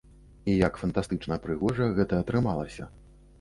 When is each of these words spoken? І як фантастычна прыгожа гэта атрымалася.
І 0.53 0.53
як 0.67 0.79
фантастычна 0.83 1.37
прыгожа 1.43 1.91
гэта 2.01 2.23
атрымалася. 2.27 2.89